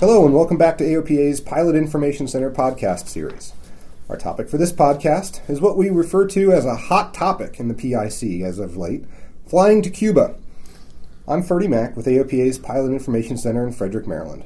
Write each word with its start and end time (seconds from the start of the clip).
Hello, 0.00 0.24
and 0.24 0.34
welcome 0.34 0.56
back 0.56 0.78
to 0.78 0.84
AOPA's 0.84 1.42
Pilot 1.42 1.76
Information 1.76 2.26
Center 2.26 2.50
podcast 2.50 3.06
series. 3.06 3.52
Our 4.08 4.16
topic 4.16 4.48
for 4.48 4.56
this 4.56 4.72
podcast 4.72 5.48
is 5.48 5.60
what 5.60 5.76
we 5.76 5.90
refer 5.90 6.26
to 6.28 6.52
as 6.52 6.64
a 6.64 6.74
hot 6.74 7.12
topic 7.12 7.60
in 7.60 7.68
the 7.68 7.74
PIC 7.74 8.40
as 8.40 8.58
of 8.58 8.78
late 8.78 9.04
flying 9.46 9.82
to 9.82 9.90
Cuba. 9.90 10.36
I'm 11.28 11.42
Ferdy 11.42 11.68
Mack 11.68 11.98
with 11.98 12.06
AOPA's 12.06 12.58
Pilot 12.58 12.92
Information 12.92 13.36
Center 13.36 13.66
in 13.66 13.74
Frederick, 13.74 14.06
Maryland. 14.06 14.44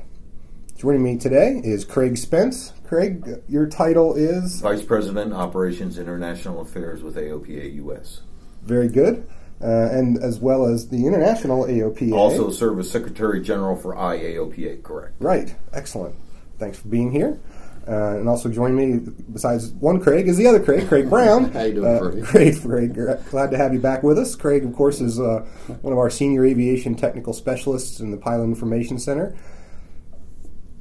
Joining 0.77 1.05
me 1.05 1.17
today 1.19 1.61
is 1.63 1.85
Craig 1.85 2.19
Spence. 2.19 2.73
Craig, 2.85 3.41
your 3.49 3.69
title 3.69 4.13
is 4.15 4.61
Vice 4.61 4.83
President, 4.83 5.33
Operations 5.33 5.99
International 6.01 6.63
Affairs 6.63 7.01
with 7.01 7.15
AOPA 7.15 7.77
US. 7.77 8.23
very 8.65 8.89
good, 8.89 9.25
uh, 9.63 9.67
and 9.67 10.23
as 10.23 10.39
well 10.39 10.67
as 10.67 10.89
the 10.89 11.07
International 11.07 11.65
AOPA. 11.65 12.13
Also 12.13 12.51
serve 12.51 12.79
as 12.79 12.91
Secretary 12.91 13.41
General 13.41 13.77
for 13.77 13.95
IAOPA, 13.95 14.83
correct? 14.83 15.15
Right. 15.21 15.55
Excellent. 15.73 16.15
Thanks 16.59 16.79
for 16.79 16.89
being 16.89 17.11
here. 17.11 17.39
Uh, 17.87 18.17
and 18.17 18.29
also 18.29 18.49
join 18.49 18.75
me, 18.75 18.99
besides 19.33 19.71
one 19.73 20.01
Craig, 20.01 20.27
is 20.27 20.39
the 20.39 20.47
other 20.47 20.63
Craig, 20.63 20.89
Craig 20.89 21.11
Brown. 21.11 21.51
How 21.53 21.63
you 21.65 21.75
doing, 21.75 21.87
uh, 21.87 21.99
Freddie? 21.99 22.21
Great, 22.23 22.63
Craig. 22.63 22.95
Glad 23.31 23.51
to 23.51 23.59
have 23.59 23.75
you 23.75 23.81
back 23.81 24.03
with 24.03 24.19
us. 24.19 24.35
Craig, 24.35 24.65
of 24.65 24.75
course, 24.75 25.03
is 25.03 25.21
uh, 25.21 25.41
one 25.83 25.93
of 25.93 25.99
our 25.99 26.09
senior 26.09 26.47
aviation 26.47 26.95
technical 26.95 27.35
specialists 27.35 28.01
in 28.01 28.11
the 28.11 28.17
Pilot 28.17 28.45
Information 28.45 28.99
Center. 28.99 29.37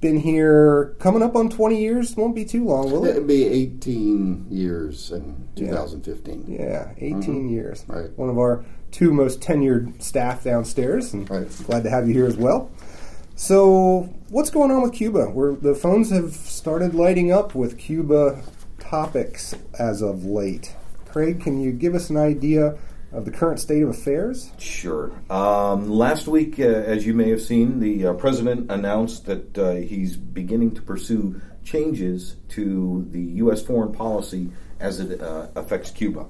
Been 0.04 0.18
here 0.18 0.98
coming 1.00 1.24
up 1.24 1.34
on 1.34 1.50
20 1.50 1.80
years. 1.80 2.18
Won't 2.18 2.36
be 2.36 2.44
too 2.44 2.66
long, 2.66 2.92
will 2.92 3.06
it? 3.06 3.12
It'd 3.12 3.26
be 3.26 3.46
18 3.46 4.48
years 4.50 5.14
in 5.14 5.48
2015. 5.56 6.44
Yeah, 6.46 6.92
18 6.98 7.48
years. 7.48 7.84
Mm-hmm. 7.84 7.94
Right. 7.94 8.18
One 8.18 8.28
of 8.28 8.38
our 8.38 8.66
two 8.92 9.14
most 9.14 9.40
tenured 9.40 10.02
staff 10.02 10.44
downstairs, 10.44 11.14
and 11.14 11.30
Right. 11.30 11.48
glad 11.68 11.84
to 11.86 11.90
have 11.90 12.06
you 12.10 12.14
here 12.14 12.26
as 12.26 12.36
well. 12.36 12.70
So, 13.36 14.10
what's 14.28 14.50
going 14.50 14.72
on 14.72 14.82
with 14.82 14.92
Cuba? 14.92 15.28
Where 15.28 15.54
the 15.54 15.74
phones 15.74 16.10
have 16.10 16.34
started 16.34 16.94
lighting 16.94 17.32
up 17.32 17.56
with 17.56 17.78
Cuba 17.78 18.42
topics 18.80 19.56
as 19.80 20.02
of 20.02 20.26
late. 20.26 20.76
Craig, 21.08 21.40
can 21.40 21.62
you 21.62 21.72
give 21.72 21.96
us 21.96 22.10
an 22.10 22.18
idea 22.18 22.78
of 23.14 23.26
the 23.26 23.32
current 23.32 23.60
state 23.60 23.84
of 23.84 23.90
affairs? 23.90 24.52
Sure. 24.58 25.12
Um, 25.30 25.90
last 25.90 26.28
week, 26.28 26.60
uh, 26.60 26.64
as 26.64 27.06
you 27.06 27.14
may 27.14 27.30
have 27.30 27.42
seen, 27.42 27.80
the 27.80 28.08
uh, 28.08 28.14
President 28.14 28.72
announced 28.72 29.26
that 29.26 29.58
uh, 29.58 29.76
he's 29.76 30.18
beginning 30.18 30.76
to 30.76 30.82
pursue 30.82 31.40
changes 31.64 32.36
to 32.50 33.08
the 33.12 33.22
U.S. 33.22 33.62
foreign 33.62 33.94
policy 33.94 34.50
as 34.80 35.00
it 35.00 35.22
uh, 35.22 35.48
affects 35.56 35.92
Cuba. 35.92 36.26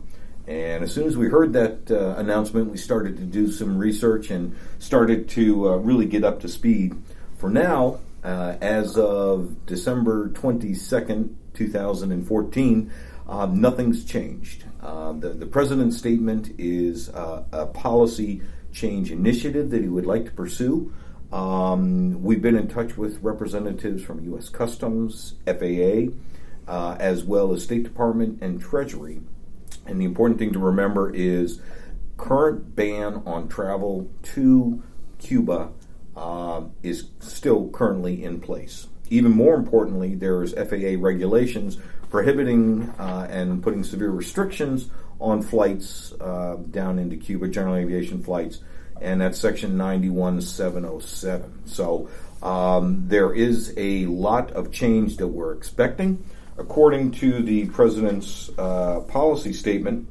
And 0.46 0.84
as 0.84 0.94
soon 0.94 1.08
as 1.08 1.16
we 1.16 1.30
heard 1.30 1.54
that 1.54 1.90
uh, 1.90 2.16
announcement, 2.18 2.70
we 2.70 2.78
started 2.78 3.16
to 3.18 3.24
do 3.24 3.50
some 3.50 3.78
research 3.78 4.30
and 4.30 4.56
started 4.78 5.30
to 5.30 5.70
uh, 5.70 5.76
really 5.78 6.06
get 6.06 6.26
up 6.26 6.42
to 6.42 6.50
speed. 6.50 6.94
For 7.38 7.50
now, 7.50 8.00
as 8.24 8.98
of 8.98 9.66
December 9.66 10.30
22nd, 10.30 11.36
2014, 11.54 12.92
um, 13.28 13.60
nothing's 13.60 14.04
changed. 14.06 14.66
Uh, 14.82 15.14
the, 15.14 15.30
the 15.30 15.46
president's 15.46 15.98
statement 15.98 16.52
is 16.58 17.10
uh, 17.10 17.44
a 17.52 17.66
policy 17.66 18.42
change 18.74 19.12
initiative 19.12 19.70
that 19.70 19.82
he 19.82 19.88
would 19.88 20.06
like 20.06 20.26
to 20.26 20.32
pursue. 20.32 20.94
Um, 21.32 22.22
we've 22.22 22.42
been 22.42 22.56
in 22.56 22.68
touch 22.68 22.98
with 22.98 23.22
representatives 23.24 24.04
from 24.04 24.24
U.S. 24.26 24.50
Customs, 24.50 25.36
FAA, 25.46 26.12
uh, 26.68 26.96
as 27.00 27.24
well 27.24 27.54
as 27.54 27.64
State 27.64 27.84
Department 27.84 28.42
and 28.42 28.62
Treasury. 28.62 29.22
And 29.86 30.00
the 30.00 30.06
important 30.06 30.40
thing 30.40 30.54
to 30.54 30.60
remember 30.60 31.14
is 31.14 31.60
current 32.18 32.76
ban 32.76 33.24
on 33.26 33.48
travel 33.48 34.10
to 34.22 34.84
Cuba 35.20 35.72
uh, 36.16 36.64
is 36.84 37.10
still 37.20 37.70
currently 37.70 38.24
in 38.24 38.40
place. 38.40 38.88
Even 39.10 39.32
more 39.32 39.56
importantly, 39.56 40.16
there's 40.16 40.54
FAA 40.54 40.96
regulations 41.00 41.78
prohibiting 42.14 42.88
uh, 43.00 43.26
and 43.32 43.64
putting 43.64 43.84
severe 43.84 44.12
restrictions 44.12 44.88
on 45.20 45.42
flights 45.42 46.14
uh, 46.22 46.58
down 46.70 47.00
into 47.00 47.18
Cuba, 47.18 47.48
general 47.48 47.74
aviation 47.74 48.22
flights, 48.22 48.60
and 49.02 49.20
that's 49.20 49.40
Section 49.40 49.78
91707. 49.78 51.66
So 51.66 52.08
um, 52.44 53.06
there 53.08 53.34
is 53.34 53.74
a 53.78 54.06
lot 54.06 54.52
of 54.52 54.72
change 54.72 55.18
that 55.18 55.28
we're 55.28 55.54
expecting. 55.54 56.24
According 56.56 57.14
to 57.14 57.42
the 57.42 57.66
president's 57.70 58.52
uh, 58.60 59.00
policy 59.08 59.52
statement, 59.52 60.08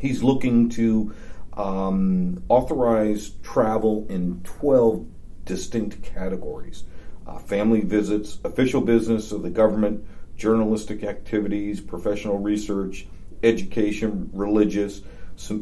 he's 0.00 0.22
looking 0.22 0.70
to 0.70 1.14
um, 1.58 2.42
authorize 2.48 3.32
travel 3.42 4.06
in 4.08 4.40
12 4.44 5.06
distinct 5.44 6.02
categories 6.02 6.84
uh, 7.26 7.38
family 7.38 7.80
visits, 7.80 8.38
official 8.44 8.80
business 8.80 9.32
of 9.32 9.42
the 9.42 9.50
government, 9.50 10.04
journalistic 10.36 11.04
activities, 11.04 11.80
professional 11.80 12.38
research, 12.38 13.06
education, 13.42 14.30
religious, 14.32 15.02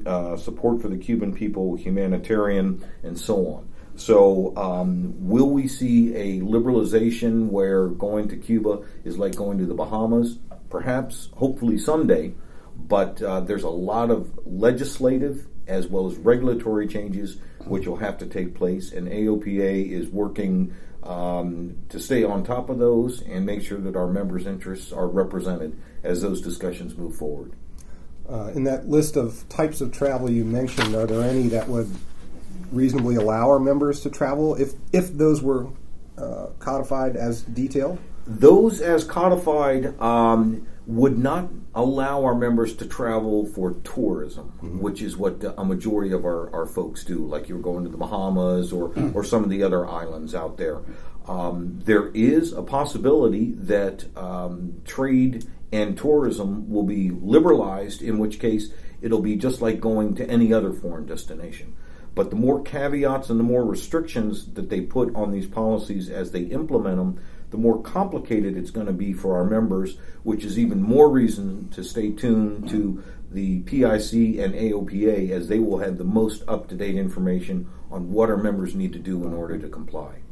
uh, 0.06 0.36
support 0.36 0.82
for 0.82 0.88
the 0.88 0.98
Cuban 0.98 1.34
people, 1.34 1.76
humanitarian, 1.76 2.84
and 3.02 3.18
so 3.18 3.46
on. 3.46 3.68
So, 3.94 4.56
um, 4.56 5.14
will 5.18 5.50
we 5.50 5.68
see 5.68 6.14
a 6.14 6.40
liberalization 6.40 7.48
where 7.48 7.88
going 7.88 8.28
to 8.28 8.36
Cuba 8.36 8.82
is 9.04 9.18
like 9.18 9.34
going 9.34 9.58
to 9.58 9.66
the 9.66 9.74
Bahamas? 9.74 10.38
Perhaps, 10.70 11.28
hopefully 11.34 11.76
someday, 11.76 12.34
but 12.76 13.20
uh, 13.22 13.40
there's 13.40 13.64
a 13.64 13.68
lot 13.68 14.10
of 14.10 14.32
legislative 14.46 15.46
as 15.66 15.86
well 15.86 16.10
as 16.10 16.16
regulatory 16.16 16.86
changes 16.88 17.36
which 17.66 17.86
will 17.86 17.96
have 17.96 18.18
to 18.18 18.26
take 18.26 18.54
place, 18.54 18.92
and 18.92 19.08
AOPA 19.08 19.90
is 19.90 20.08
working 20.08 20.74
um, 21.02 21.76
to 21.88 21.98
stay 21.98 22.24
on 22.24 22.44
top 22.44 22.70
of 22.70 22.78
those 22.78 23.22
and 23.22 23.44
make 23.44 23.62
sure 23.62 23.78
that 23.78 23.96
our 23.96 24.06
members' 24.06 24.46
interests 24.46 24.92
are 24.92 25.08
represented 25.08 25.78
as 26.02 26.22
those 26.22 26.40
discussions 26.40 26.96
move 26.96 27.16
forward. 27.16 27.52
Uh, 28.28 28.52
in 28.54 28.64
that 28.64 28.88
list 28.88 29.16
of 29.16 29.48
types 29.48 29.80
of 29.80 29.92
travel 29.92 30.30
you 30.30 30.44
mentioned, 30.44 30.94
are 30.94 31.06
there 31.06 31.22
any 31.22 31.48
that 31.48 31.68
would 31.68 31.90
reasonably 32.70 33.16
allow 33.16 33.48
our 33.48 33.58
members 33.58 34.00
to 34.00 34.10
travel 34.10 34.54
if 34.54 34.72
if 34.92 35.12
those 35.12 35.42
were 35.42 35.68
uh, 36.16 36.46
codified 36.58 37.16
as 37.16 37.42
detailed? 37.42 37.98
Those 38.26 38.80
as 38.80 39.02
codified 39.02 40.00
um, 40.00 40.66
would 40.86 41.16
not 41.16 41.48
allow 41.74 42.24
our 42.24 42.34
members 42.34 42.74
to 42.76 42.86
travel 42.86 43.46
for 43.46 43.74
tourism, 43.84 44.46
which 44.80 45.00
is 45.00 45.16
what 45.16 45.42
a 45.56 45.64
majority 45.64 46.12
of 46.12 46.24
our, 46.24 46.52
our 46.52 46.66
folks 46.66 47.04
do, 47.04 47.24
like 47.26 47.48
you're 47.48 47.60
going 47.60 47.84
to 47.84 47.90
the 47.90 47.96
Bahamas 47.96 48.72
or, 48.72 48.92
or 49.14 49.22
some 49.22 49.44
of 49.44 49.50
the 49.50 49.62
other 49.62 49.86
islands 49.86 50.34
out 50.34 50.56
there. 50.56 50.80
Um, 51.28 51.80
there 51.84 52.08
is 52.08 52.52
a 52.52 52.62
possibility 52.62 53.52
that 53.52 54.04
um, 54.16 54.82
trade 54.84 55.46
and 55.70 55.96
tourism 55.96 56.68
will 56.68 56.82
be 56.82 57.10
liberalized, 57.10 58.02
in 58.02 58.18
which 58.18 58.40
case 58.40 58.72
it'll 59.00 59.22
be 59.22 59.36
just 59.36 59.62
like 59.62 59.80
going 59.80 60.16
to 60.16 60.28
any 60.28 60.52
other 60.52 60.72
foreign 60.72 61.06
destination. 61.06 61.74
But 62.14 62.30
the 62.30 62.36
more 62.36 62.62
caveats 62.62 63.30
and 63.30 63.40
the 63.40 63.44
more 63.44 63.64
restrictions 63.64 64.52
that 64.52 64.68
they 64.68 64.82
put 64.82 65.14
on 65.14 65.30
these 65.30 65.46
policies 65.46 66.10
as 66.10 66.32
they 66.32 66.42
implement 66.42 66.96
them, 66.96 67.20
the 67.52 67.58
more 67.58 67.80
complicated 67.80 68.56
it's 68.56 68.70
going 68.70 68.86
to 68.86 68.92
be 68.92 69.12
for 69.12 69.36
our 69.36 69.44
members, 69.44 69.98
which 70.24 70.42
is 70.42 70.58
even 70.58 70.82
more 70.82 71.10
reason 71.10 71.68
to 71.68 71.84
stay 71.84 72.10
tuned 72.10 72.68
to 72.70 73.04
the 73.30 73.60
PIC 73.60 74.40
and 74.40 74.54
AOPA 74.54 75.30
as 75.30 75.48
they 75.48 75.58
will 75.58 75.78
have 75.78 75.98
the 75.98 76.04
most 76.04 76.42
up 76.48 76.66
to 76.68 76.74
date 76.74 76.96
information 76.96 77.68
on 77.90 78.10
what 78.10 78.30
our 78.30 78.38
members 78.38 78.74
need 78.74 78.92
to 78.94 78.98
do 78.98 79.24
in 79.26 79.34
order 79.34 79.58
to 79.58 79.68
comply. 79.68 80.22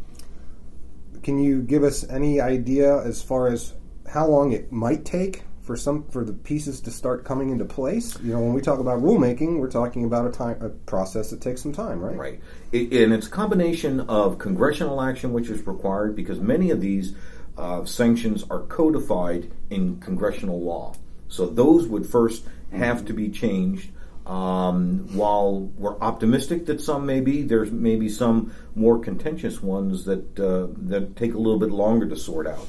Can 1.22 1.38
you 1.38 1.60
give 1.60 1.84
us 1.84 2.09
any 2.09 2.41
idea 2.41 2.98
as 3.03 3.22
far 3.22 3.48
as 3.48 3.75
how 4.09 4.26
long 4.26 4.53
it 4.53 4.72
might 4.72 5.04
take 5.04 5.42
for 5.70 5.76
some 5.76 6.03
for 6.08 6.25
the 6.25 6.32
pieces 6.32 6.81
to 6.81 6.91
start 6.91 7.25
coming 7.25 7.50
into 7.50 7.64
place? 7.64 8.20
You 8.25 8.32
know, 8.32 8.41
when 8.41 8.54
we 8.54 8.60
talk 8.60 8.81
about 8.81 9.00
rulemaking, 9.00 9.60
we're 9.60 9.70
talking 9.70 10.04
about 10.04 10.26
a 10.26 10.31
time 10.32 10.60
a 10.60 10.69
process 10.69 11.31
that 11.31 11.41
takes 11.41 11.62
some 11.62 11.72
time, 11.72 12.00
right? 12.00 12.16
Right. 12.16 12.41
And 12.72 13.12
it's 13.12 13.28
a 13.28 13.30
combination 13.30 14.00
of 14.00 14.39
congressional 14.39 15.00
action, 15.00 15.33
which 15.33 15.48
is 15.48 15.65
required 15.68 16.16
because 16.16 16.41
many 16.41 16.72
of 16.72 16.80
these 16.80 17.15
uh, 17.56 17.84
sanctions 17.84 18.45
are 18.50 18.62
codified 18.62 19.48
in 19.71 20.00
congressional 20.00 20.60
law. 20.60 20.97
So 21.28 21.47
those 21.47 21.86
would 21.86 22.04
first 22.04 22.45
have 22.72 23.04
to 23.04 23.12
be 23.12 23.28
changed. 23.28 23.91
Um, 24.27 25.06
while 25.15 25.71
we're 25.78 26.00
optimistic 26.00 26.66
that 26.66 26.80
some 26.80 27.06
may 27.06 27.21
be, 27.21 27.42
there's 27.42 27.71
maybe 27.71 28.09
some 28.09 28.53
more 28.74 28.98
contentious 28.98 29.62
ones 29.62 30.04
that 30.06 30.36
uh, 30.36 30.66
that 30.89 31.15
take 31.15 31.34
a 31.34 31.39
little 31.39 31.60
bit 31.60 31.71
longer 31.71 32.09
to 32.09 32.16
sort 32.16 32.48
out. 32.48 32.66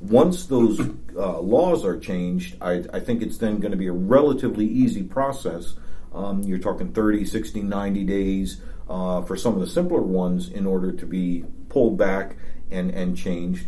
Once 0.00 0.46
those 0.46 0.80
uh, 1.16 1.40
laws 1.40 1.84
are 1.84 1.98
changed, 1.98 2.56
I, 2.60 2.84
I 2.92 3.00
think 3.00 3.22
it's 3.22 3.38
then 3.38 3.60
going 3.60 3.72
to 3.72 3.76
be 3.76 3.86
a 3.86 3.92
relatively 3.92 4.66
easy 4.66 5.02
process. 5.02 5.74
Um, 6.14 6.42
you're 6.42 6.58
talking 6.58 6.92
30, 6.92 7.24
60, 7.24 7.62
90 7.62 8.04
days 8.04 8.62
uh, 8.88 9.22
for 9.22 9.36
some 9.36 9.54
of 9.54 9.60
the 9.60 9.66
simpler 9.66 10.00
ones 10.00 10.48
in 10.48 10.66
order 10.66 10.90
to 10.90 11.06
be 11.06 11.44
pulled 11.68 11.98
back 11.98 12.36
and, 12.70 12.90
and 12.90 13.16
changed. 13.16 13.66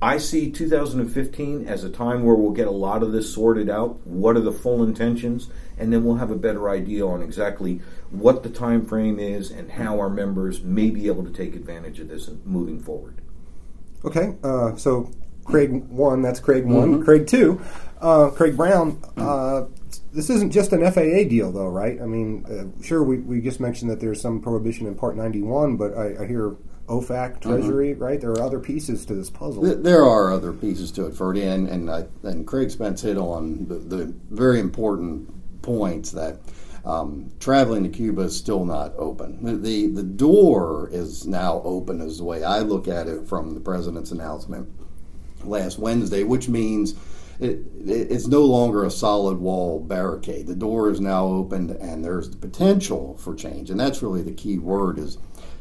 I 0.00 0.18
see 0.18 0.50
2015 0.50 1.66
as 1.66 1.82
a 1.82 1.90
time 1.90 2.22
where 2.22 2.36
we'll 2.36 2.52
get 2.52 2.68
a 2.68 2.72
lot 2.72 3.02
of 3.02 3.10
this 3.10 3.34
sorted 3.34 3.68
out. 3.68 4.06
What 4.06 4.36
are 4.36 4.40
the 4.40 4.52
full 4.52 4.84
intentions? 4.84 5.48
And 5.76 5.92
then 5.92 6.04
we'll 6.04 6.16
have 6.16 6.30
a 6.30 6.36
better 6.36 6.68
idea 6.70 7.04
on 7.04 7.20
exactly 7.20 7.80
what 8.10 8.44
the 8.44 8.48
time 8.48 8.86
frame 8.86 9.18
is 9.18 9.50
and 9.50 9.72
how 9.72 9.98
our 9.98 10.08
members 10.08 10.62
may 10.62 10.90
be 10.90 11.08
able 11.08 11.24
to 11.24 11.32
take 11.32 11.56
advantage 11.56 11.98
of 11.98 12.08
this 12.08 12.30
moving 12.44 12.80
forward. 12.80 13.20
Okay, 14.04 14.36
uh, 14.44 14.76
so 14.76 15.10
Craig 15.48 15.70
one, 15.88 16.22
that's 16.22 16.40
Craig 16.40 16.66
one. 16.66 16.94
Mm-hmm. 16.94 17.04
Craig 17.04 17.26
two, 17.26 17.60
uh, 18.00 18.30
Craig 18.30 18.56
Brown. 18.56 19.02
Uh, 19.16 19.64
this 20.12 20.30
isn't 20.30 20.50
just 20.50 20.72
an 20.72 20.80
FAA 20.80 21.28
deal, 21.28 21.52
though, 21.52 21.68
right? 21.68 22.00
I 22.00 22.06
mean, 22.06 22.44
uh, 22.46 22.82
sure, 22.82 23.02
we, 23.02 23.18
we 23.18 23.40
just 23.40 23.60
mentioned 23.60 23.90
that 23.90 24.00
there's 24.00 24.20
some 24.20 24.40
prohibition 24.40 24.86
in 24.86 24.94
Part 24.94 25.16
91, 25.16 25.76
but 25.76 25.96
I, 25.96 26.22
I 26.22 26.26
hear 26.26 26.56
OFAC, 26.86 27.40
Treasury, 27.40 27.94
right? 27.94 28.20
There 28.20 28.32
are 28.32 28.42
other 28.42 28.58
pieces 28.58 29.04
to 29.06 29.14
this 29.14 29.30
puzzle. 29.30 29.62
There 29.62 30.04
are 30.04 30.32
other 30.32 30.52
pieces 30.52 30.90
to 30.92 31.06
it, 31.06 31.14
Ferdy, 31.14 31.42
and 31.42 31.68
and, 31.68 31.90
I, 31.90 32.06
and 32.22 32.46
Craig 32.46 32.70
Spence 32.70 33.02
hit 33.02 33.18
on 33.18 33.66
the, 33.68 33.74
the 33.74 34.14
very 34.30 34.58
important 34.58 35.62
points 35.62 36.12
that 36.12 36.40
um, 36.84 37.30
traveling 37.40 37.82
to 37.84 37.90
Cuba 37.90 38.22
is 38.22 38.36
still 38.36 38.64
not 38.64 38.94
open. 38.96 39.44
The, 39.44 39.56
the 39.56 39.86
the 39.88 40.02
door 40.02 40.88
is 40.90 41.26
now 41.26 41.60
open, 41.62 42.00
is 42.00 42.18
the 42.18 42.24
way 42.24 42.42
I 42.42 42.60
look 42.60 42.88
at 42.88 43.06
it 43.06 43.28
from 43.28 43.52
the 43.54 43.60
president's 43.60 44.10
announcement 44.10 44.70
last 45.44 45.78
Wednesday, 45.78 46.24
which 46.24 46.48
means. 46.48 46.94
It, 47.40 47.60
it, 47.86 48.10
it's 48.10 48.26
no 48.26 48.44
longer 48.44 48.84
a 48.84 48.90
solid 48.90 49.38
wall 49.38 49.78
barricade. 49.78 50.48
The 50.48 50.56
door 50.56 50.90
is 50.90 51.00
now 51.00 51.24
opened, 51.26 51.70
and 51.70 52.04
there's 52.04 52.28
the 52.30 52.36
potential 52.36 53.16
for 53.16 53.32
change, 53.36 53.70
and 53.70 53.78
that's 53.78 54.02
really 54.02 54.22
the 54.22 54.32
key 54.32 54.58
word: 54.58 54.98
is 54.98 55.18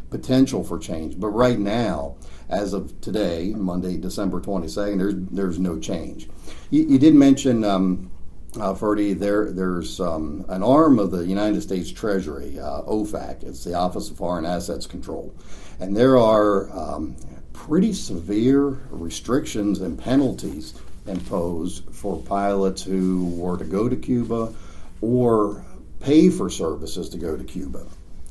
potential 0.10 0.64
for 0.64 0.80
change. 0.80 1.20
But 1.20 1.30
right 1.30 1.60
now, 1.60 2.16
as 2.50 2.74
of 2.74 3.00
today, 3.02 3.54
Monday, 3.56 3.98
December 3.98 4.40
22nd, 4.40 4.98
there's 4.98 5.16
there's 5.16 5.60
no 5.60 5.80
change. 5.80 6.30
You, 6.70 6.84
you 6.88 7.00
did 7.00 7.14
mention, 7.14 7.64
um, 7.64 8.12
uh, 8.60 8.74
Ferdy, 8.74 9.14
there 9.14 9.52
there's 9.52 10.00
um, 10.00 10.46
an 10.50 10.64
arm 10.64 11.00
of 11.00 11.12
the 11.12 11.26
United 11.26 11.62
States 11.62 11.92
Treasury, 11.92 12.60
uh, 12.60 12.82
OFAC. 12.84 13.44
It's 13.44 13.64
the 13.64 13.74
Office 13.74 14.10
of 14.10 14.18
Foreign 14.18 14.46
Assets 14.46 14.86
Control, 14.86 15.34
and 15.80 15.96
there 15.96 16.18
are 16.18 16.70
um, 16.72 17.16
pretty 17.58 17.92
severe 17.92 18.78
restrictions 18.92 19.82
and 19.82 19.98
penalties 19.98 20.76
imposed 21.08 21.84
for 21.92 22.22
pilots 22.22 22.84
who 22.84 23.26
were 23.32 23.58
to 23.58 23.66
go 23.66 23.90
to 23.90 23.96
Cuba 23.96 24.54
or 25.02 25.66
pay 26.00 26.30
for 26.30 26.50
services 26.50 27.10
to 27.10 27.18
go 27.18 27.36
to 27.36 27.44
Cuba. 27.44 27.86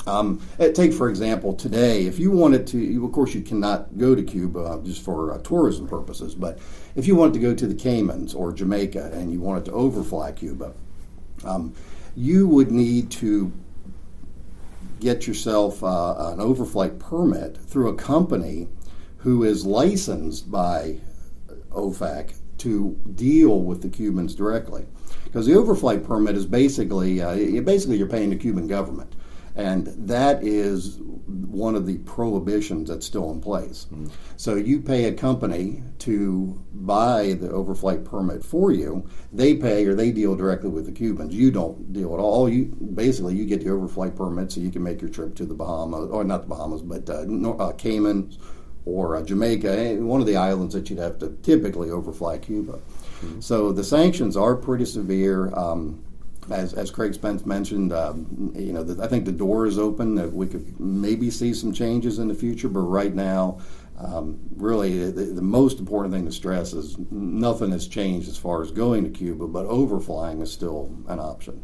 Um, 0.06 0.40
eh, 0.60 0.70
take, 0.70 0.92
for 0.92 1.08
example, 1.08 1.54
today, 1.54 2.06
if 2.06 2.20
you 2.20 2.30
wanted 2.30 2.68
to, 2.68 3.04
of 3.04 3.10
course, 3.10 3.34
you 3.34 3.42
cannot 3.42 3.98
go 3.98 4.14
to 4.14 4.22
Cuba 4.22 4.80
just 4.84 5.02
for 5.02 5.32
uh, 5.32 5.38
tourism 5.38 5.88
purposes, 5.88 6.34
but 6.34 6.60
if 6.94 7.08
you 7.08 7.16
wanted 7.16 7.34
to 7.34 7.40
go 7.40 7.52
to 7.52 7.66
the 7.66 7.74
Caymans 7.74 8.32
or 8.32 8.52
Jamaica 8.52 9.10
and 9.12 9.32
you 9.32 9.40
wanted 9.40 9.64
to 9.64 9.72
overfly 9.72 10.30
Cuba, 10.30 10.72
um, 11.44 11.74
you 12.14 12.46
would 12.46 12.70
need 12.70 13.10
to 13.10 13.52
get 15.00 15.26
yourself 15.26 15.82
uh, 15.82 16.14
an 16.32 16.38
overflight 16.38 17.00
permit 17.00 17.56
through 17.56 17.88
a 17.88 17.94
company 17.94 18.68
who 19.26 19.42
is 19.42 19.66
licensed 19.66 20.48
by 20.52 20.96
OFAC 21.70 22.32
to 22.58 22.96
deal 23.16 23.60
with 23.60 23.82
the 23.82 23.88
Cubans 23.88 24.36
directly. 24.36 24.86
Because 25.24 25.46
the 25.46 25.54
overflight 25.54 26.06
permit 26.06 26.36
is 26.36 26.46
basically, 26.46 27.20
uh, 27.20 27.34
basically 27.62 27.96
you're 27.96 28.06
paying 28.06 28.30
the 28.30 28.36
Cuban 28.36 28.68
government. 28.68 29.16
And 29.56 29.88
that 30.06 30.44
is 30.44 30.98
one 31.00 31.74
of 31.74 31.86
the 31.86 31.98
prohibitions 31.98 32.88
that's 32.88 33.04
still 33.04 33.32
in 33.32 33.40
place. 33.40 33.88
So 34.36 34.54
you 34.54 34.80
pay 34.80 35.06
a 35.06 35.12
company 35.12 35.82
to 36.00 36.64
buy 36.72 37.32
the 37.32 37.48
overflight 37.48 38.04
permit 38.04 38.44
for 38.44 38.70
you. 38.70 39.08
They 39.32 39.56
pay 39.56 39.86
or 39.86 39.96
they 39.96 40.12
deal 40.12 40.36
directly 40.36 40.70
with 40.70 40.86
the 40.86 40.92
Cubans. 40.92 41.34
You 41.34 41.50
don't 41.50 41.92
deal 41.92 42.14
at 42.14 42.20
all. 42.20 42.48
You 42.48 42.66
basically 42.94 43.34
you 43.34 43.44
get 43.44 43.64
the 43.64 43.70
overflight 43.70 44.14
permit 44.14 44.52
so 44.52 44.60
you 44.60 44.70
can 44.70 44.84
make 44.84 45.00
your 45.00 45.10
trip 45.10 45.34
to 45.34 45.46
the 45.46 45.54
Bahamas 45.54 46.10
or 46.10 46.22
not 46.22 46.42
the 46.42 46.48
Bahamas, 46.48 46.82
but 46.82 47.10
uh, 47.10 47.24
uh, 47.58 47.72
Cayman 47.72 48.30
or 48.86 49.20
Jamaica, 49.22 49.78
eh, 49.78 49.96
one 49.96 50.20
of 50.20 50.26
the 50.26 50.36
islands 50.36 50.72
that 50.72 50.88
you'd 50.88 51.00
have 51.00 51.18
to 51.18 51.36
typically 51.42 51.90
overfly 51.90 52.38
Cuba. 52.38 52.78
So 53.40 53.72
the 53.72 53.84
sanctions 53.84 54.36
are 54.36 54.54
pretty 54.54 54.84
severe. 54.84 55.52
Um, 55.54 56.02
as, 56.50 56.74
as 56.74 56.90
Craig 56.92 57.12
Spence 57.12 57.44
mentioned, 57.44 57.92
um, 57.92 58.52
you 58.54 58.72
know, 58.72 58.84
the, 58.84 59.02
I 59.02 59.08
think 59.08 59.24
the 59.24 59.32
door 59.32 59.66
is 59.66 59.78
open 59.78 60.14
that 60.14 60.32
we 60.32 60.46
could 60.46 60.78
maybe 60.78 61.30
see 61.30 61.52
some 61.52 61.72
changes 61.72 62.20
in 62.20 62.28
the 62.28 62.34
future, 62.34 62.68
but 62.68 62.80
right 62.80 63.12
now, 63.12 63.58
um, 63.98 64.38
really, 64.54 65.10
the, 65.10 65.24
the 65.24 65.42
most 65.42 65.80
important 65.80 66.14
thing 66.14 66.26
to 66.26 66.32
stress 66.32 66.72
is 66.72 66.96
nothing 67.10 67.72
has 67.72 67.88
changed 67.88 68.28
as 68.28 68.36
far 68.36 68.62
as 68.62 68.70
going 68.70 69.02
to 69.04 69.10
Cuba, 69.10 69.48
but 69.48 69.66
overflying 69.66 70.40
is 70.42 70.52
still 70.52 70.94
an 71.08 71.18
option. 71.18 71.62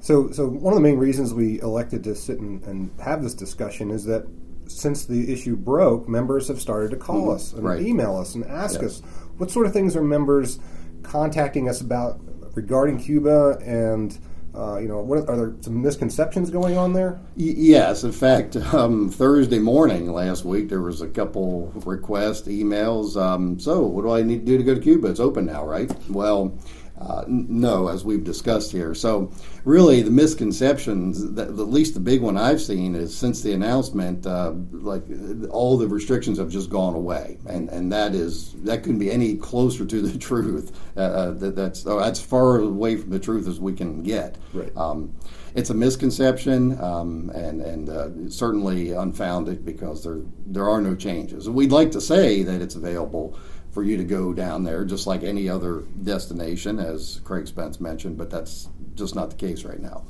So, 0.00 0.30
so 0.30 0.46
one 0.46 0.72
of 0.72 0.76
the 0.76 0.82
main 0.82 0.98
reasons 0.98 1.34
we 1.34 1.60
elected 1.60 2.04
to 2.04 2.14
sit 2.14 2.38
and, 2.38 2.62
and 2.64 2.90
have 3.00 3.22
this 3.22 3.34
discussion 3.34 3.90
is 3.90 4.04
that 4.04 4.26
since 4.68 5.04
the 5.04 5.32
issue 5.32 5.56
broke, 5.56 6.08
members 6.08 6.48
have 6.48 6.60
started 6.60 6.90
to 6.90 6.96
call 6.96 7.30
us 7.30 7.52
and 7.52 7.64
right. 7.64 7.80
email 7.82 8.16
us 8.16 8.34
and 8.34 8.44
ask 8.46 8.80
Yes. 8.82 9.00
us 9.00 9.02
what 9.38 9.50
sort 9.50 9.66
of 9.66 9.72
things 9.72 9.94
are 9.96 10.02
members 10.02 10.58
contacting 11.02 11.68
us 11.68 11.80
about 11.80 12.20
regarding 12.54 12.98
Cuba, 12.98 13.58
and 13.64 14.18
uh, 14.54 14.78
you 14.78 14.88
know, 14.88 15.00
what 15.00 15.28
are 15.28 15.36
there 15.36 15.54
some 15.60 15.82
misconceptions 15.82 16.48
going 16.48 16.78
on 16.78 16.94
there? 16.94 17.20
Y- 17.36 17.52
Yes, 17.56 18.04
in 18.04 18.12
fact, 18.12 18.56
um, 18.72 19.10
Thursday 19.10 19.58
morning 19.58 20.10
last 20.10 20.46
week 20.46 20.70
there 20.70 20.80
was 20.80 21.02
a 21.02 21.08
couple 21.08 21.70
requests, 21.84 22.48
emails. 22.48 23.20
Um, 23.20 23.58
so, 23.60 23.82
what 23.82 24.02
do 24.02 24.10
I 24.12 24.22
need 24.22 24.40
to 24.40 24.46
do 24.46 24.56
to 24.56 24.64
go 24.64 24.74
to 24.74 24.80
Cuba? 24.80 25.08
It's 25.08 25.20
open 25.20 25.44
now, 25.44 25.66
right? 25.66 25.92
Well, 26.08 26.56
uh, 26.98 27.24
no, 27.26 27.88
as 27.88 28.04
we've 28.04 28.24
discussed 28.24 28.72
here. 28.72 28.94
So, 28.94 29.30
really, 29.64 30.00
the 30.02 30.10
misconceptions, 30.10 31.32
that, 31.34 31.48
at 31.48 31.54
least 31.54 31.94
the 31.94 32.00
big 32.00 32.22
one 32.22 32.38
I've 32.38 32.60
seen, 32.60 32.94
is 32.94 33.16
since 33.16 33.42
the 33.42 33.52
announcement, 33.52 34.26
uh, 34.26 34.52
like 34.72 35.04
all 35.50 35.76
the 35.76 35.88
restrictions 35.88 36.38
have 36.38 36.48
just 36.48 36.70
gone 36.70 36.94
away, 36.94 37.38
and 37.46 37.68
and 37.68 37.92
that 37.92 38.14
is 38.14 38.52
that 38.64 38.82
couldn't 38.82 38.98
be 38.98 39.10
any 39.10 39.36
closer 39.36 39.84
to 39.84 40.00
the 40.00 40.18
truth. 40.28 40.78
Uh, 40.96 41.00
uh, 41.00 41.30
that, 41.32 41.54
that's 41.54 41.86
oh, 41.86 41.98
that's 41.98 42.20
far 42.20 42.60
away 42.60 42.96
from 42.96 43.10
the 43.10 43.18
truth 43.18 43.46
as 43.46 43.60
we 43.60 43.74
can 43.74 44.02
get. 44.02 44.38
Right. 44.54 44.74
Um, 44.76 45.14
it's 45.56 45.70
a 45.70 45.74
misconception 45.74 46.78
um, 46.82 47.30
and, 47.34 47.62
and 47.62 47.88
uh, 47.88 48.30
certainly 48.30 48.92
unfounded 48.92 49.64
because 49.64 50.04
there, 50.04 50.18
there 50.46 50.68
are 50.68 50.82
no 50.82 50.94
changes. 50.94 51.48
We'd 51.48 51.72
like 51.72 51.90
to 51.92 52.00
say 52.00 52.42
that 52.42 52.60
it's 52.60 52.74
available 52.74 53.38
for 53.76 53.82
you 53.82 53.98
to 53.98 54.04
go 54.04 54.32
down 54.32 54.64
there 54.64 54.86
just 54.86 55.06
like 55.06 55.22
any 55.22 55.50
other 55.50 55.82
destination, 56.02 56.78
as 56.78 57.20
Craig 57.24 57.46
Spence 57.46 57.78
mentioned, 57.78 58.16
but 58.16 58.30
that's 58.30 58.70
just 58.94 59.14
not 59.14 59.28
the 59.28 59.36
case 59.36 59.64
right 59.64 59.78
now. 59.78 60.02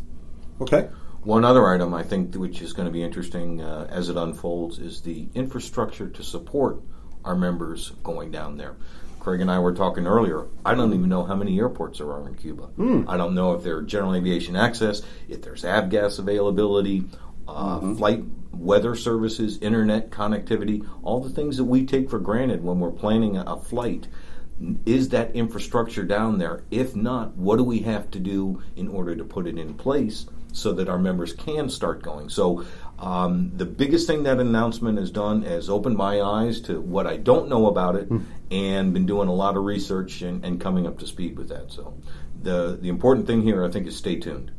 Okay. 0.60 0.88
One 1.24 1.44
other 1.44 1.68
item 1.68 1.92
I 1.92 2.04
think 2.04 2.36
which 2.36 2.62
is 2.62 2.72
going 2.72 2.86
to 2.86 2.92
be 2.92 3.02
interesting 3.02 3.60
uh, 3.60 3.88
as 3.90 4.08
it 4.08 4.16
unfolds 4.16 4.78
is 4.78 5.00
the 5.00 5.26
infrastructure 5.34 6.08
to 6.08 6.22
support 6.22 6.80
our 7.24 7.34
members 7.34 7.90
going 8.04 8.30
down 8.30 8.56
there. 8.56 8.76
Craig 9.18 9.40
and 9.40 9.50
I 9.50 9.58
were 9.58 9.74
talking 9.74 10.06
earlier. 10.06 10.46
I 10.64 10.76
don't 10.76 10.94
even 10.94 11.08
know 11.08 11.24
how 11.24 11.34
many 11.34 11.58
airports 11.58 11.98
there 11.98 12.12
are 12.12 12.28
in 12.28 12.36
Cuba. 12.36 12.68
I 13.08 13.16
don't 13.16 13.34
know 13.34 13.54
if 13.54 13.64
there 13.64 13.78
are 13.78 13.82
general 13.82 14.14
aviation 14.14 14.54
access, 14.54 15.02
if 15.28 15.42
there's 15.42 15.64
avgas 15.64 16.20
availability, 16.20 17.06
uh, 17.48 17.94
flight 17.96 18.22
weather 18.58 18.94
services, 18.94 19.58
internet 19.58 20.10
connectivity, 20.10 20.88
all 21.02 21.20
the 21.20 21.30
things 21.30 21.56
that 21.56 21.64
we 21.64 21.84
take 21.84 22.10
for 22.10 22.18
granted 22.18 22.62
when 22.62 22.80
we're 22.80 22.90
planning 22.90 23.36
a, 23.36 23.56
flight. 23.56 24.06
Is 24.86 25.10
that 25.10 25.34
infrastructure 25.34 26.04
down 26.04 26.38
there? 26.38 26.62
If 26.70 26.96
not, 26.96 27.36
what 27.36 27.56
do 27.56 27.64
we 27.64 27.80
have 27.80 28.10
to 28.12 28.18
do 28.20 28.62
in 28.74 28.88
order 28.88 29.14
to 29.14 29.24
put 29.24 29.46
it 29.46 29.58
in 29.58 29.74
place 29.74 30.26
so 30.52 30.72
that 30.72 30.88
our 30.88 30.98
members 30.98 31.32
can 31.32 31.68
start 31.68 32.02
going? 32.02 32.30
So, 32.30 32.64
um, 32.98 33.52
the 33.54 33.66
biggest 33.66 34.06
thing 34.06 34.22
that 34.22 34.40
announcement 34.40 34.98
has 34.98 35.10
done 35.10 35.42
is 35.42 35.68
opened 35.68 35.96
my 35.96 36.22
eyes 36.22 36.62
to 36.62 36.80
what 36.80 37.06
I 37.06 37.18
don't 37.18 37.50
know 37.50 37.66
about 37.66 37.96
it, 37.96 38.10
and 38.50 38.94
been 38.94 39.04
doing 39.04 39.28
a 39.28 39.34
lot 39.34 39.56
of 39.56 39.64
research 39.64 40.22
and, 40.22 40.42
and 40.44 40.58
coming 40.58 40.86
up 40.86 40.98
to 41.00 41.06
speed 41.06 41.36
with 41.36 41.50
that. 41.50 41.70
So, 41.70 41.94
the 42.42 42.78
the 42.80 42.88
important 42.88 43.26
thing 43.26 43.42
here, 43.42 43.64
I 43.64 43.70
think, 43.70 43.86
is 43.86 43.96
stay 43.96 44.18
tuned. 44.18 44.50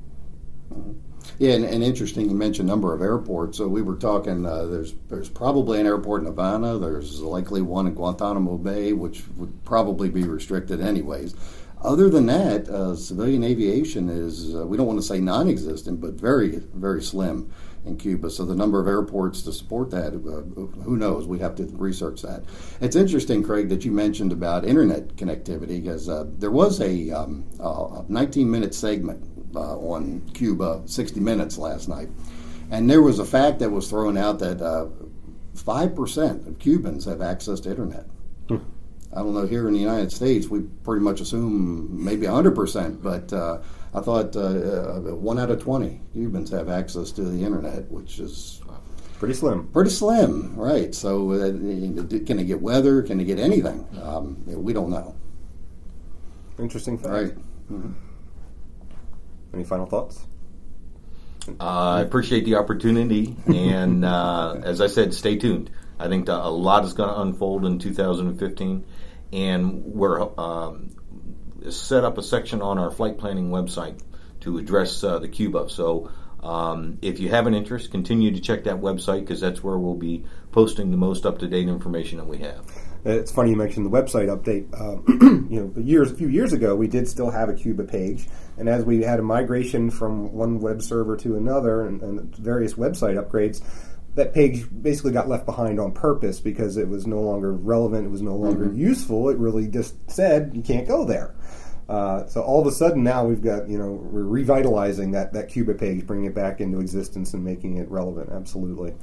Yeah, 1.40 1.54
and, 1.54 1.66
and 1.66 1.84
interesting. 1.84 2.30
You 2.30 2.36
mentioned 2.36 2.68
number 2.68 2.94
of 2.94 3.02
airports. 3.02 3.58
So 3.58 3.68
we 3.68 3.82
were 3.82 3.96
talking. 3.96 4.46
Uh, 4.46 4.66
there's 4.66 4.94
there's 5.10 5.30
probably 5.30 5.80
an 5.80 5.86
airport 5.86 6.22
in 6.22 6.28
Havana. 6.28 6.78
There's 6.78 7.22
likely 7.22 7.62
one 7.62 7.88
in 7.88 7.94
Guantanamo 7.94 8.58
Bay, 8.58 8.94
which 8.94 9.24
would 9.36 9.64
probably 9.64 10.10
be 10.10 10.24
restricted 10.24 10.82
anyways. 10.82 11.36
Other 11.82 12.10
than 12.10 12.26
that, 12.26 12.68
uh, 12.70 12.96
civilian 12.96 13.44
aviation 13.44 14.10
is 14.10 14.56
uh, 14.56 14.66
we 14.66 14.78
don't 14.78 14.88
want 14.88 15.00
to 15.00 15.06
say 15.06 15.20
non-existent, 15.20 16.02
but 16.02 16.14
very 16.14 16.60
very 16.74 17.04
slim 17.04 17.52
in 17.88 17.98
Cuba. 17.98 18.30
So 18.30 18.46
the 18.46 18.56
number 18.56 18.80
of 18.80 18.88
airports 18.88 19.42
to 19.44 19.54
support 19.54 19.90
that, 19.92 20.14
uh, 20.14 20.82
who 20.84 20.98
knows? 20.98 21.26
We 21.26 21.40
have 21.40 21.56
to 21.56 21.64
research 21.74 22.22
that. 22.22 22.44
It's 22.82 22.96
interesting, 22.96 23.44
Craig, 23.44 23.70
that 23.70 23.86
you 23.86 23.92
mentioned 23.92 24.32
about 24.32 24.66
internet 24.66 25.16
connectivity 25.16 25.82
because 25.82 26.10
uh, 26.10 26.26
there 26.38 26.52
was 26.52 26.82
a, 26.82 27.12
um, 27.12 27.46
a 27.60 28.04
19-minute 28.10 28.76
segment 28.76 29.37
uh, 29.56 29.78
on 29.78 30.22
Cuba, 30.34 30.82
60 30.86 31.20
Minutes 31.20 31.58
last 31.58 31.88
night, 31.88 32.10
and 32.72 32.90
there 32.90 33.02
was 33.02 33.20
a 33.20 33.26
fact 33.26 33.60
that 33.60 33.70
was 33.70 33.90
thrown 33.90 34.18
out 34.18 34.40
that 34.40 34.62
uh, 34.62 34.88
five 35.56 35.96
percent 35.96 36.48
of 36.48 36.60
Cubans 36.60 37.06
have 37.06 37.22
access 37.22 37.60
to 37.62 37.70
internet. 37.70 38.06
I 39.14 39.20
don't 39.20 39.34
know. 39.34 39.48
Here 39.48 39.68
in 39.68 39.74
the 39.74 39.80
United 39.80 40.12
States, 40.12 40.48
we 40.48 40.62
pretty 40.84 41.02
much 41.02 41.22
assume 41.22 42.04
maybe 42.04 42.28
100%, 42.28 43.02
but 43.02 43.32
uh, 43.32 43.60
I 43.94 44.02
thought 44.02 44.36
uh, 44.36 44.42
uh, 44.42 45.00
one 45.16 45.40
out 45.40 45.50
of 45.50 45.64
20 45.64 46.02
Cubans 46.14 46.52
have 46.52 46.70
access 46.70 47.12
to 47.14 47.24
the 47.24 47.44
internet, 47.44 47.90
which 47.90 48.20
is 48.20 48.62
Pretty 49.20 49.34
slim. 49.34 49.68
Pretty 49.70 49.90
slim, 49.90 50.56
right? 50.56 50.94
So, 50.94 51.32
uh, 51.32 51.50
can 51.50 52.38
it 52.40 52.46
get 52.46 52.62
weather? 52.62 53.02
Can 53.02 53.20
it 53.20 53.24
get 53.24 53.40
anything? 53.40 53.88
Um, 54.04 54.44
we 54.46 54.74
don't 54.74 54.92
know. 54.92 55.16
Interesting 56.60 57.00
fact. 57.00 57.34
Right. 57.70 57.98
Any 59.54 59.64
final 59.64 59.86
thoughts? 59.86 60.26
Uh, 61.60 61.96
I 61.96 62.02
appreciate 62.02 62.46
the 62.46 62.56
opportunity, 62.56 63.36
and 63.48 64.04
uh, 64.04 64.60
as 64.64 64.82
I 64.82 64.88
said, 64.88 65.14
stay 65.14 65.38
tuned. 65.38 65.72
I 66.00 66.08
think 66.10 66.28
a 66.30 66.34
lot 66.34 66.86
is 66.86 66.94
going 66.94 67.10
to 67.10 67.22
unfold 67.22 67.66
in 67.66 67.80
2015, 67.80 68.86
and 69.34 69.84
we're 69.86 70.22
um, 70.40 70.92
set 71.70 72.04
up 72.04 72.18
a 72.18 72.24
section 72.24 72.62
on 72.62 72.78
our 72.78 72.92
flight 72.92 73.18
planning 73.18 73.50
website 73.50 74.00
to 74.42 74.58
address 74.58 75.04
uh, 75.04 75.20
the 75.20 75.28
Cuba. 75.28 75.70
So 75.70 76.12
um, 76.44 77.00
if 77.02 77.20
you 77.20 77.30
have 77.30 77.48
an 77.48 77.56
interest, 77.56 77.92
continue 77.92 78.32
to 78.32 78.40
check 78.40 78.66
that 78.66 78.78
website 78.78 79.22
because 79.22 79.42
that's 79.42 79.64
where 79.64 79.78
we'll 79.78 79.96
be 79.96 80.26
posting 80.52 80.92
the 80.92 80.98
most 80.98 81.26
up 81.26 81.40
to 81.40 81.48
date 81.48 81.68
information 81.68 82.20
that 82.20 82.28
we 82.28 82.38
have. 82.40 82.66
It's 83.08 83.32
funny 83.32 83.52
you 83.52 83.56
mentioned 83.56 83.86
the 83.86 83.90
website 83.90 84.28
update. 84.28 84.68
Uh, 84.74 85.02
you 85.50 85.62
know, 85.62 85.82
years 85.82 86.12
a 86.12 86.16
few 86.16 86.28
years 86.28 86.52
ago, 86.52 86.76
we 86.76 86.88
did 86.88 87.08
still 87.08 87.30
have 87.30 87.48
a 87.48 87.54
Cuba 87.54 87.86
page, 87.86 88.28
and 88.58 88.68
as 88.68 88.84
we 88.84 89.02
had 89.02 89.20
a 89.20 89.24
migration 89.24 89.90
from 89.90 90.34
one 90.34 90.60
web 90.60 90.82
server 90.82 91.16
to 91.18 91.38
another 91.38 91.88
and, 91.88 92.02
and 92.02 92.36
various 92.36 92.74
website 92.74 93.16
upgrades, 93.16 93.62
that 94.16 94.34
page 94.34 94.66
basically 94.82 95.14
got 95.14 95.30
left 95.30 95.46
behind 95.46 95.80
on 95.80 95.94
purpose 95.94 96.42
because 96.42 96.76
it 96.76 96.90
was 96.90 97.08
no 97.08 97.22
longer 97.22 97.54
relevant. 97.54 98.06
It 98.06 98.10
was 98.10 98.22
no 98.22 98.36
longer 98.36 98.66
mm-hmm. 98.66 98.78
useful. 98.78 99.30
It 99.30 99.38
really 99.38 99.68
just 99.68 99.96
said 100.12 100.52
you 100.54 100.62
can't 100.62 100.88
go 100.88 101.06
there. 101.06 101.34
Uh, 101.88 102.26
so 102.28 102.42
all 102.42 102.60
of 102.60 102.68
a 102.68 102.72
sudden 102.72 103.04
now 103.04 103.24
we've 103.24 103.42
got 103.42 103.70
you 103.70 103.78
know 103.78 103.94
we're 103.94 104.24
revitalizing 104.24 105.12
that 105.12 105.32
that 105.32 105.48
Cuba 105.48 105.76
page, 105.76 106.06
bringing 106.06 106.26
it 106.26 106.36
back 106.36 106.60
into 106.60 106.82
existence 106.82 107.34
and 107.34 107.44
making 107.46 107.78
it 107.78 107.90
relevant. 107.90 108.30
Absolutely. 108.34 108.94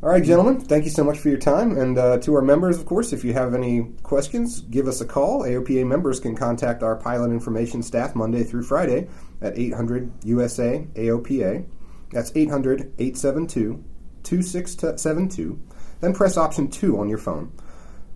All 0.00 0.10
right, 0.10 0.22
gentlemen, 0.22 0.60
thank 0.60 0.84
you 0.84 0.92
so 0.92 1.02
much 1.02 1.18
for 1.18 1.28
your 1.28 1.38
time. 1.38 1.76
And 1.76 1.98
uh, 1.98 2.18
to 2.18 2.32
our 2.36 2.40
members, 2.40 2.78
of 2.78 2.86
course, 2.86 3.12
if 3.12 3.24
you 3.24 3.32
have 3.32 3.52
any 3.52 3.82
questions, 4.04 4.60
give 4.60 4.86
us 4.86 5.00
a 5.00 5.04
call. 5.04 5.42
AOPA 5.42 5.84
members 5.84 6.20
can 6.20 6.36
contact 6.36 6.84
our 6.84 6.94
pilot 6.94 7.32
information 7.32 7.82
staff 7.82 8.14
Monday 8.14 8.44
through 8.44 8.62
Friday 8.62 9.08
at 9.42 9.58
800 9.58 10.12
USA 10.22 10.86
AOPA. 10.94 11.66
That's 12.12 12.30
800 12.32 12.92
872 12.96 13.82
2672. 14.22 15.60
Then 16.00 16.14
press 16.14 16.36
option 16.36 16.68
2 16.68 16.96
on 16.96 17.08
your 17.08 17.18
phone. 17.18 17.50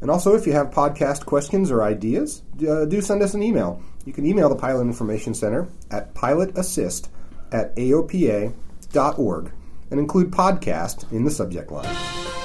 And 0.00 0.08
also, 0.08 0.36
if 0.36 0.46
you 0.46 0.52
have 0.52 0.70
podcast 0.70 1.26
questions 1.26 1.72
or 1.72 1.82
ideas, 1.82 2.44
uh, 2.64 2.84
do 2.84 3.00
send 3.00 3.22
us 3.22 3.34
an 3.34 3.42
email. 3.42 3.82
You 4.04 4.12
can 4.12 4.24
email 4.24 4.48
the 4.48 4.54
Pilot 4.54 4.82
Information 4.82 5.34
Center 5.34 5.68
at 5.90 6.14
pilotassist 6.14 7.08
at 7.50 7.74
aopa.org 7.74 9.52
and 9.92 10.00
include 10.00 10.32
podcast 10.32 11.10
in 11.12 11.24
the 11.24 11.30
subject 11.30 11.70
line. 11.70 11.84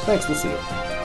Thanks, 0.05 0.27
we'll 0.27 0.37
see 0.37 0.49
you. 0.49 0.96